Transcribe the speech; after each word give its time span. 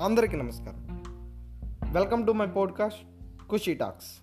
అందరికీ 0.00 0.36
నమస్కారం. 0.36 1.02
Welcome 1.92 2.26
to 2.26 2.32
my 2.32 2.46
podcast 2.46 3.00
Khushi 3.50 3.74
talks 3.74 4.20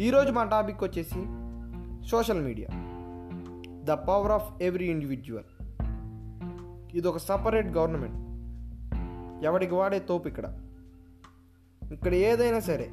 ఈరోజు 0.00 0.32
మా 0.32 0.44
టాపిక్ 0.44 0.84
వచ్చేసి 0.84 1.26
social 2.08 2.40
media. 2.40 2.68
The 3.84 3.90
power 3.90 4.32
of 4.32 4.62
every 4.62 4.90
individual 4.90 5.44
ఇది 6.96 7.08
ఒక 7.08 7.16
సపరేట్ 7.16 7.66
గవర్నమెంట్ 7.66 8.16
ఎవడికి 9.44 9.74
వాడే 9.74 9.98
తోపు 9.98 10.28
ఇక్కడ? 10.28 10.58
ఇక్కడ 11.92 12.14
ఏదైనా 12.14 12.60
సరే 12.60 12.90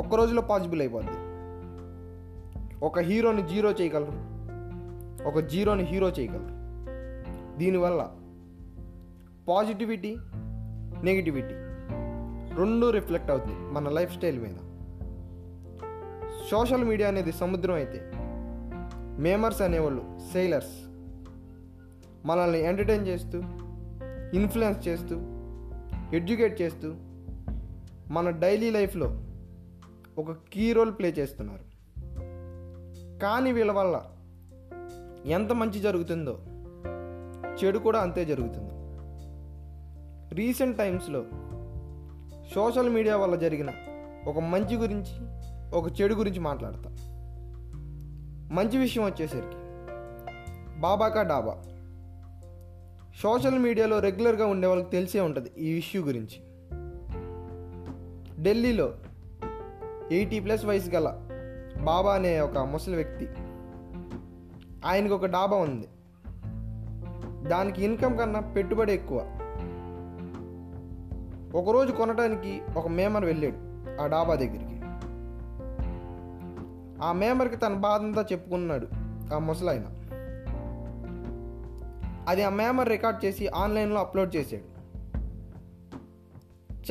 ఒక్క 0.00 0.14
రోజులో 0.14 0.42
పాసిబుల్ 0.42 0.80
అయిపోద్ది. 0.80 1.18
ఒక 2.84 2.98
హీరోని 2.98 3.48
జీరో 3.48 3.70
చేయగలరు? 3.70 4.18
ఒక 5.28 5.38
జీరోని 5.38 5.82
హీరో 5.82 6.08
చేయగలరు? 6.08 6.56
దీనివల్ల 7.56 8.10
పాజిటివిటీ 9.48 10.16
నెగిటివిటీ 11.04 11.54
రెండు 12.56 12.90
రిఫ్లెక్ట్ 12.90 13.30
అవుతుంది 13.30 13.74
మన 13.74 13.88
లైఫ్ 13.88 14.12
స్టైల్ 14.12 14.38
మీద. 14.38 14.56
సోషల్ 16.50 16.84
మీడియా 16.84 17.08
అనేది 17.08 17.32
సముద్రం 17.32 17.74
అయితే 17.74 18.10
మేమర్స్ 19.18 19.62
అనేవాళ్ళు 19.62 20.18
సెయిలర్స్ 20.32 20.74
మనల్ని 22.26 22.64
ఎంటర్టైన్ 22.64 23.06
చేస్తూ 23.06 23.38
ఇన్ఫ్లుయెన్స్ 24.36 24.88
చేస్తూ 24.88 25.16
ఎడ్యుకేట్ 26.16 26.62
చేస్తూ 26.62 26.94
మన 28.12 28.30
డైలీ 28.30 28.70
లైఫ్లో 28.70 29.22
ఒక 30.18 30.32
కీ 30.52 30.72
రోల్ 30.72 30.92
ప్లే 30.92 31.08
చేస్తున్నారు. 31.08 31.66
కానీ 33.18 33.52
వీళ్ళ 33.52 33.72
వల్ల 33.72 34.04
ఎంత 35.26 35.52
మంచి 35.52 35.80
జరుగుతుందో 35.80 36.38
చెడు 37.56 37.78
కూడా 37.78 38.00
అంతే 38.00 38.24
జరుగుతుంది. 38.24 38.75
రీసెంట్ 40.36 40.78
టైమ్స్లో 40.78 41.24
సోషల్ 42.54 42.90
మీడియా 42.90 43.16
వల్ల 43.16 43.34
జరిగిన 43.34 43.70
ఒక 44.26 44.38
మంచి 44.38 44.76
గురించి 44.76 45.26
ఒక 45.74 46.00
చెడు 46.00 46.14
గురించి 46.14 46.40
మాట్లాడతా. 46.40 46.90
మంచి 48.52 48.78
విషయం 48.78 49.04
వచ్చేసరికి 49.04 49.56
బాబాకా 50.80 51.22
డాబా. 51.22 51.62
సోషల్ 53.22 53.58
మీడియాలో 53.58 53.98
రెగ్యులర్గా 53.98 54.46
ఉండే 54.46 54.66
వాళ్ళకి 54.66 54.90
తెలిసే 54.90 55.20
ఉంటుంది 55.20 55.50
ఈ 55.58 55.78
ఇష్యూ 55.78 56.02
గురించి. 56.02 56.40
ఢిల్లీలో 58.42 58.94
ఎయిటీ 60.12 60.40
ప్లస్ 60.40 60.64
వయసు 60.64 60.90
గల 60.90 61.28
బాబా 61.84 62.14
అనే 62.14 62.40
ఒక 62.40 62.58
ముసలి 62.58 62.94
వ్యక్తి 62.94 63.28
ఆయనకు 64.86 65.14
ఒక 65.14 65.26
డాబా 65.26 65.56
ఉంది. 65.56 65.88
దానికి 67.48 67.84
ఇన్కమ్ 67.84 68.18
కన్నా 68.18 68.40
పెట్టుబడి 68.40 68.92
ఎక్కువ. 68.92 69.35
ఒకరోజు 71.56 71.92
కొనడానికి 71.92 72.62
ఒక 72.76 72.88
మేమర్ 72.88 73.24
వెళ్ళాడు 73.24 73.54
ఆ 74.02 74.06
డాబా 74.06 74.34
దగ్గరికి. 74.34 74.80
ఆ 77.02 77.12
మేమర్కి 77.12 77.56
తన 77.56 77.74
బాధంతా 77.74 78.26
చెప్పుకున్నాడు 78.32 78.88
ఆ 79.34 79.38
ముసలాయన. 79.38 79.84
అది 82.28 82.42
ఆ 82.42 82.48
మేమర్ 82.48 82.88
రికార్డ్ 82.88 83.24
చేసి 83.24 83.48
ఆన్లైన్లో 83.48 84.00
అప్లోడ్ 84.00 84.36
చేశాడు. 84.36 84.76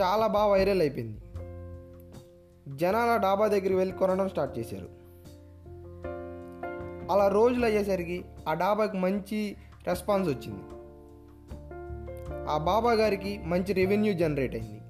చాలా 0.01 0.27
బాగా 0.27 0.45
వైరల్ 0.45 0.81
అయిపోయింది. 0.81 1.19
జనాల 2.77 3.17
డాబా 3.17 3.47
దగ్గరికి 3.47 3.75
వెళ్ళి 3.75 3.97
కొనడం 3.97 4.29
స్టార్ట్ 4.29 4.59
చేశారు. 4.59 4.89
అలా 7.11 7.27
రోజులు 7.27 7.65
అయ్యేసరికి 7.65 8.25
ఆ 8.49 8.53
డాబాకి 8.53 8.97
మంచి 8.97 9.55
రెస్పాన్స్ 9.87 10.29
వచ్చింది. 10.29 10.74
ఆ 12.49 12.57
బాబా 12.57 12.91
గారికి 12.91 13.37
మంచి 13.37 13.73
రెవెన్యూ 13.73 14.13
జనరేట్ 14.13 14.55
అయింది. 14.55 14.81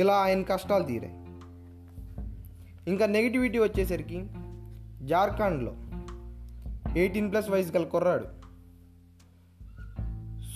ఇలా 0.00 0.14
ఆయన 0.14 0.42
కష్టాలు 0.42 0.84
తీరాయి. 0.84 1.14
ఇంకా 2.90 3.06
నెగిటివిటీ 3.06 3.58
వచ్చేసరికి 3.58 4.26
జార్ఖండ్లో 5.02 5.72
ఎయిటీన్ 6.96 7.32
ప్లస్ 7.32 7.50
వయసు 7.50 7.72
గల 7.72 7.84
కుర్రాడు 7.84 8.24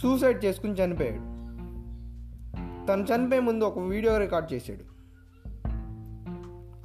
సూసైడ్ 0.01 0.45
చేసుకుని 0.45 0.73
చనిపోయాడు. 0.73 1.39
తను 2.87 3.03
చనిపోయే 3.03 3.41
ముందు 3.41 3.65
ఒక 3.65 3.79
వీడియో 3.79 4.19
రికార్డ్ 4.19 4.53
చేశాడు. 4.53 4.99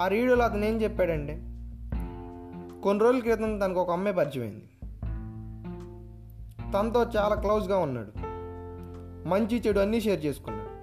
ఆ 0.03 0.08
వీడియోలో 0.08 0.46
అతను 0.46 0.66
ఏం 0.66 0.81
చెప్పాడంటే 0.81 1.34
కొన్ని 2.81 3.03
రోజుల 3.03 3.19
క్రితం 3.19 3.59
తనకు 3.59 3.80
ఒక 3.80 3.92
అమ్మాయి 3.92 4.16
పరిచయమైంది 4.16 4.69
తనతో 6.74 7.03
చాలా 7.03 7.36
క్లోజ్గా 7.36 7.78
ఉన్నాడు. 7.78 8.33
మంచి 9.26 9.64
చెడు 9.68 9.80
అన్నీ 9.80 10.02
షేర్ 10.02 10.26
చేసుకున్నాడు. 10.26 10.74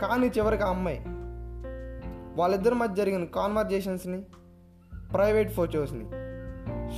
కానీ 0.00 0.26
చివరికి 0.26 0.62
ఆ 0.62 0.68
అమ్మాయి 0.68 1.04
వాళ్ళిద్దరి 2.40 2.74
మధ్య 2.74 2.94
జరిగిన 2.94 3.24
కాన్వర్జేషన్స్ని 3.24 4.22
ప్రైవేట్ 5.12 5.52
ఫోటోస్ని 5.52 6.04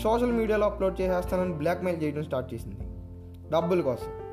సోషల్ 0.03 0.33
మీడియాలో 0.33 0.67
అప్లోడ్ 0.67 1.01
చేసేస్తానని 1.01 1.53
బ్లాక్మెయిల్ 1.53 2.03
చేయడం 2.03 2.25
స్టార్ట్ 2.25 2.55
చేసింది. 2.55 2.77
డబ్బుల 3.51 3.81
కోసం. 3.81 4.27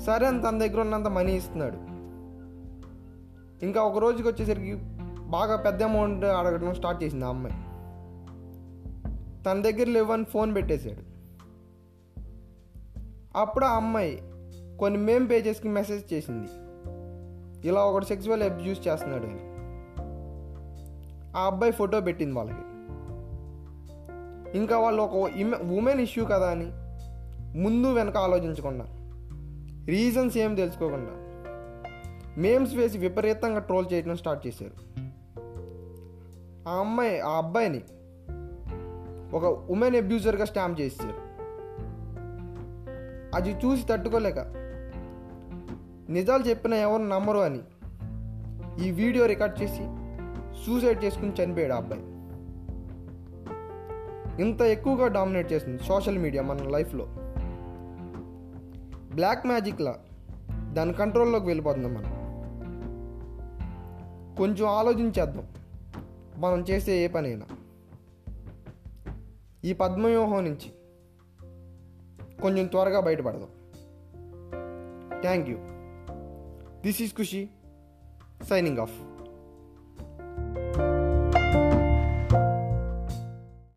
సరే 0.00 0.26
అని 0.26 0.42
తన 0.42 0.58
దగ్గర 0.58 0.80
ఉన్నంత 0.80 1.06
మనీ 1.06 1.36
ఇస్తున్నాడు. 1.36 1.76
ఇంకా 3.64 3.82
ఒక 3.82 3.98
రోజుకి 3.98 4.28
వచ్చేసరికి 4.28 4.74
బాగా 5.20 5.56
పెద్ద 5.56 5.82
అమౌంట్ 5.82 6.24
అడగడం 6.24 6.74
స్టార్ట్ 6.74 7.02
చేసింది 7.02 7.24
ఆ 7.24 7.28
అమ్మాయి. 7.28 7.54
తన 9.44 9.70
దగ్గర 9.70 9.86
లేవని 9.86 10.24
ఫోన్ 10.24 10.54
పెట్టేశాడు. 10.54 11.13
అప్పుడు 13.36 13.64
ఆ 13.64 13.76
అమ్మాయి 13.76 14.22
కొన్ని 14.78 14.98
మేం 14.98 15.26
పేజెస్కి 15.26 15.68
మెసేజ్ 15.68 16.12
చేసింది. 16.12 16.48
ఇలా 17.68 17.84
ఒకటి 17.84 18.06
సెక్సువల్ 18.06 18.42
అబ్యూస్ 18.42 18.88
చేస్తున్నాడు 18.88 19.26
అని. 19.26 19.54
ఆ 21.36 21.46
అబ్బాయి 21.46 21.72
ఫోటో 21.72 22.00
పెట్టింది 22.00 22.34
వాళ్ళకి. 22.34 22.60
ఇంకా 24.58 24.78
వాళ్ళు 24.78 25.02
ఒక 25.02 25.14
ఉమెన్ 25.72 26.00
ఇష్యూ 26.00 26.24
కదా 26.24 26.50
అని 26.50 26.70
ముందు 27.58 27.92
వెనక 27.92 28.16
ఆలోచించకుండా 28.16 28.86
రీజన్స్ 29.86 30.38
ఏం 30.38 30.54
తెలుసుకోకుండా 30.54 31.10
మేమ్స్ 32.38 32.74
వేసి 32.74 32.98
విపరీతంగా 32.98 33.58
ట్రోల్ 33.58 33.86
చేయడం 33.92 34.16
స్టార్ట్ 34.16 34.46
చేశారు. 34.46 35.00
ఆ 36.68 36.72
అమ్మాయి 36.72 37.20
ఆ 37.20 37.30
అబ్బాయిని 37.30 37.80
ఒక 39.36 39.44
ఉమెన్ 39.70 39.96
అబ్యూజర్గా 39.96 40.44
స్టాంప్ 40.44 40.80
చేశారు 40.80 41.23
అది 43.34 43.52
చూసి 43.52 43.86
తట్టుకోలేక. 43.86 44.38
నిజాలు 46.08 46.42
చెప్పిన 46.42 46.74
ఎవరు 46.74 47.02
నమ్మరు 47.02 47.38
అని 47.38 47.60
ఈ 48.86 48.90
వీడియో 48.90 49.26
రికార్డ్ 49.26 49.62
చేసి 49.62 49.88
సూసైడ్ 50.66 51.04
చేసుకుని 51.04 51.44
చనిపోయాడు 51.44 51.72
ఆ 51.72 51.76
అబ్బాయి. 51.76 52.02
ఇంత 54.42 54.60
ఎక్కువగా 54.60 55.08
డామినేట్ 55.08 55.52
చేస్తుంది 55.52 55.82
సోషల్ 55.82 56.18
మీడియా 56.18 56.42
మన 56.42 56.68
లైఫ్లో. 56.68 57.06
బ్లాక్ 59.14 59.46
మ్యాజిక్లా 59.46 59.94
దాని 60.72 60.92
కంట్రోల్లోకి 60.92 61.46
వెళ్ళిపోతుంది 61.46 61.88
మనం. 61.88 62.24
కొంచెం 64.36 64.68
ఆలోచించేద్దాం. 64.68 65.48
మనం 66.36 66.60
చేసే 66.60 67.04
ఏ 67.04 67.06
పనైనా. 67.06 67.46
ఈ 69.64 69.72
పద్మవ్యూహం 69.72 70.44
నుంచి 70.44 70.72
కొంచెం 72.44 72.66
త్వరగా 72.66 73.00
బయటపడదాం. 73.00 73.50
Thank 75.20 75.48
you 75.48 75.56
this 76.80 77.02
is 77.02 77.12
Khushi 77.16 77.48
signing 78.42 78.78
off 78.78 78.96